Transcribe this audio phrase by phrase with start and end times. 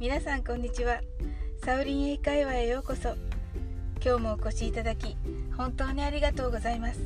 [0.00, 1.02] 皆さんこんにちは。
[1.62, 3.10] サウリン英会話へようこそ。
[4.02, 5.14] 今日もお越しいただき
[5.58, 7.00] 本当にありがとうございます。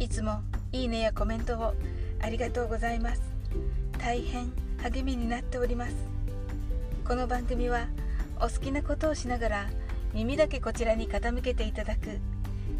[0.00, 0.40] いつも
[0.72, 1.72] いいねやコメントを
[2.20, 3.22] ありがとうございます。
[3.96, 4.52] 大変
[4.82, 5.94] 励みになっております。
[7.06, 7.86] この番組は
[8.40, 9.66] お好きなことをしながら
[10.12, 12.18] 耳だけこちらに傾けていただく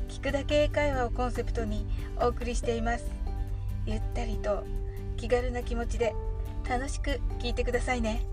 [0.09, 1.87] 聞くだけ英会話をコンセプトに
[2.21, 3.05] お送りしています。
[3.87, 4.65] ゆったりと
[5.17, 6.17] 気軽な気持ちで
[6.69, 8.25] 楽しく聞いてくださいね。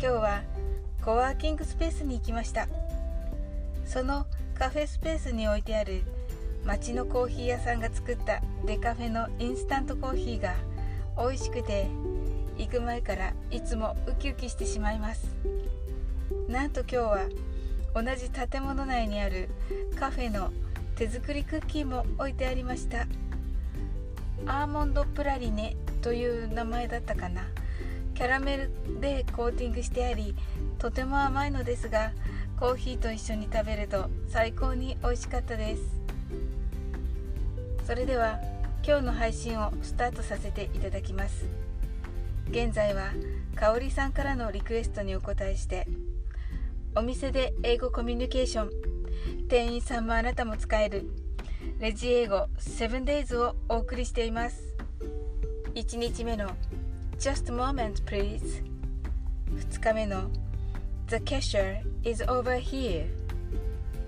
[0.00, 0.42] 今日は
[1.04, 2.68] コワーキングスペースに行きました。
[3.84, 4.26] その
[4.56, 6.02] カフェスペースに置いてある
[6.64, 10.54] 町のコーヒー屋さんが作ったデカフェのインスタントコーヒーが
[11.18, 11.88] 美味しくて
[12.58, 15.34] 行く前からいつもウキウキしてしまいます。
[16.48, 17.18] なんと今日は
[17.92, 19.48] 同じ建物内にある
[19.98, 20.52] カフェの
[20.94, 23.08] 手作りクッキーも置いてありました。
[24.46, 27.42] アーモンドプラリネという名前だったかな。
[28.18, 30.34] キャラメルでコーティングしてあり
[30.80, 32.10] とても甘いのですが
[32.58, 35.82] コーヒーと一緒に食べると最高に美味しかったです。
[37.86, 38.40] それでは
[38.84, 41.46] 今日の配信をスタートさせていただきます。
[42.50, 43.12] 現在は
[43.54, 45.86] かおりさんからのリクエストにお答えして
[46.96, 48.70] お店で英語コミュニケーション
[49.48, 51.08] 店員さんもあなたも使える
[51.78, 54.74] レジ英語 7days をお送りしています。
[55.76, 56.50] 1日目の
[57.18, 58.62] Just a moment please
[59.50, 60.30] 2日目の
[61.08, 63.06] The cashier is over here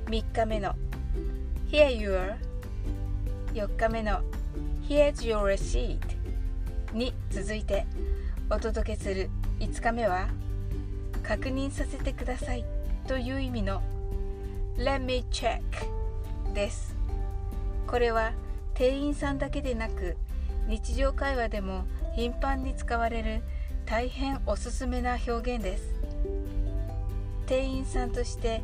[0.06, 0.76] 3日目の
[1.68, 2.36] Here you are
[3.52, 4.20] 4日目の
[4.88, 5.98] Here's your receipt
[6.92, 7.84] に続いて
[8.48, 10.28] お届けする5日目は
[11.24, 12.64] 確認させてください
[13.08, 13.82] という意味の
[14.76, 15.60] Let me check
[16.54, 16.94] です
[17.88, 18.34] これは
[18.74, 20.16] 店員さんだけでなく
[20.68, 23.42] 日常会話でも頻繁に使われる
[23.86, 25.94] 大変おすすめな表現です。
[27.46, 28.62] 店員さんとして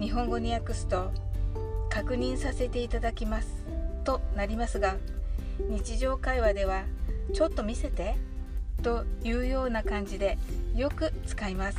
[0.00, 1.12] 日本語に訳すと
[1.88, 3.64] 確認させていただきます
[4.02, 4.96] となりますが
[5.68, 6.82] 日常会話では
[7.32, 8.16] ちょっと見せて
[8.82, 10.36] というような感じで
[10.74, 11.78] よく使います。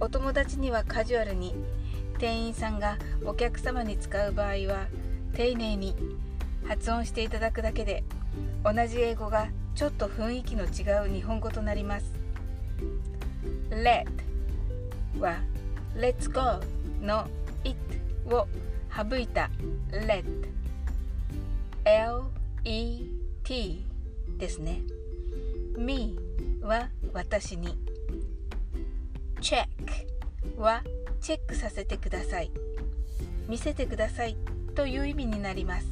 [0.00, 1.54] お友達にはカジュアルに
[2.18, 4.86] 店員さんがお客様に使う場合は
[5.34, 5.96] 丁寧に
[6.68, 8.04] 発音していただくだけで
[8.64, 12.12] 同じ英語がちょっと雰囲気の違う日本語となります。
[13.70, 14.06] Let
[15.18, 15.40] は
[15.96, 16.64] Let's go
[17.00, 17.26] の
[17.64, 17.76] it
[18.26, 18.46] を
[18.94, 19.50] 省いた。
[19.90, 20.24] Let
[21.84, 23.84] L-E-T
[24.38, 24.82] ですね。
[25.76, 26.16] Me
[26.60, 27.76] は私に。
[29.40, 29.66] Check
[30.56, 30.84] は
[31.20, 32.50] チェックさせてください。
[33.48, 34.36] 見せてください
[34.74, 35.86] という意味になります。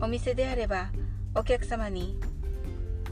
[0.00, 0.90] お店であれば
[1.36, 2.18] お客様に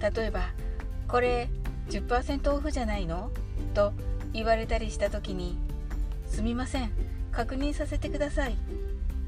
[0.01, 0.49] 例えば
[1.07, 1.49] 「これ
[1.91, 3.31] 10%オフじゃないの?」
[3.75, 3.93] と
[4.33, 5.59] 言われたりした時に
[6.27, 6.91] 「すみません
[7.31, 8.57] 確認させてください」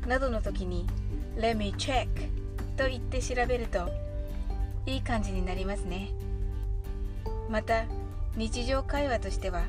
[0.09, 0.87] などの時に
[1.37, 2.09] 「Let me check」
[2.77, 3.91] と言って調べると
[4.87, 6.09] いい感じになりますね
[7.51, 7.85] また
[8.35, 9.65] 日常会話としては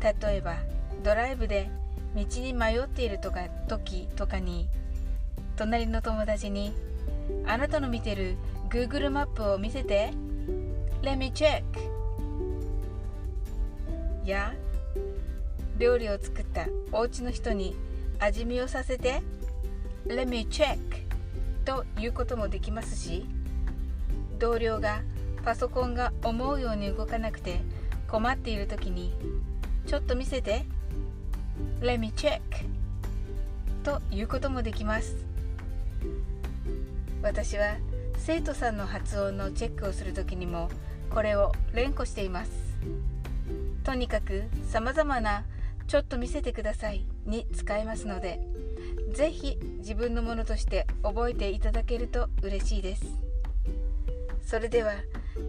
[0.00, 0.56] 例えば
[1.04, 1.68] ドライブで
[2.14, 4.66] 道に迷っているとか時とかに
[5.56, 6.72] 隣の友達に
[7.46, 8.36] 「あなたの見てる
[8.70, 10.12] Google マップを見せて。
[11.02, 11.62] Let me check」
[14.24, 14.54] や
[15.78, 16.66] 料理を作った。
[16.90, 17.76] お家の人に
[18.18, 19.22] 味見をさせて。
[20.06, 20.78] Let me check.
[21.64, 23.26] ということもできますし。
[24.38, 25.02] 同僚が
[25.44, 27.60] パソコンが思うように動かなくて
[28.08, 29.14] 困っている時に
[29.86, 30.64] ちょっと見せて。
[31.80, 32.40] Let me check.
[33.84, 35.35] ということもできます。
[37.26, 37.74] 私は
[38.18, 40.70] 生徒さんの発音のチェックをする時にも
[41.10, 42.52] これを連呼しています。
[43.82, 45.44] とにかく様々な
[45.88, 48.40] ちょっと見せてくださいに使えますので
[49.12, 53.04] ぜひ自分のものとして覚えていただけると嬉しいです。
[54.44, 54.92] それでは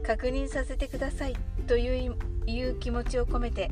[0.03, 1.35] 確認させてください
[1.67, 2.15] という
[2.47, 3.69] いう気持ちを込めて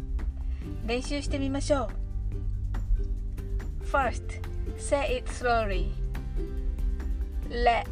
[0.86, 1.90] 練習してみましょ
[3.82, 3.86] う。
[3.88, 4.42] First,
[4.78, 6.05] say it slowly.
[7.50, 7.88] Let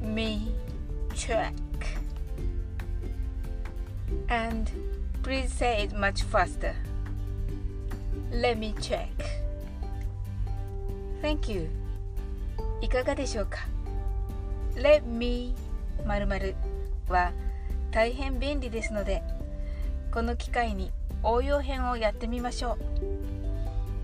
[0.00, 0.52] me
[1.14, 1.54] check.
[4.28, 4.70] And
[5.22, 6.74] please say it much faster.
[8.32, 9.08] Let me check.
[11.22, 11.68] Thank you.
[12.80, 13.58] いかがでしょうか?
[14.74, 15.54] Let me
[16.06, 16.54] 〇〇
[17.08, 17.32] は
[17.90, 19.22] 大変便利ですので
[20.12, 20.90] この機会に
[21.22, 22.78] 応用編をやってみましょ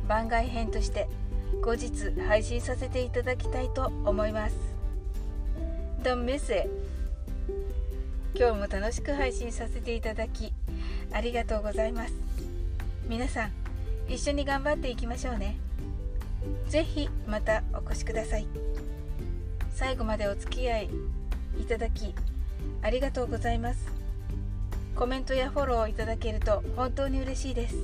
[0.04, 1.08] う番外編として
[1.62, 4.75] 後日配信させていただきたいと思います
[6.06, 6.70] Don't miss it
[8.36, 10.52] 今日も楽しく配信させていただき
[11.12, 12.14] ありがとうございます。
[13.08, 13.50] 皆さん
[14.08, 15.56] 一緒に頑張っていきましょうね。
[16.68, 18.46] 是非またお越しください。
[19.74, 20.90] 最後までお付き合い
[21.58, 22.14] いただき
[22.82, 23.84] ありがとうございます。
[24.94, 27.74] コメントやフォローいただけると本当に嬉しいです。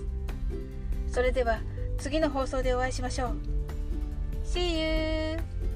[1.10, 1.58] それでは
[1.98, 3.36] 次の放送でお会いしましょう。
[4.46, 5.71] See you!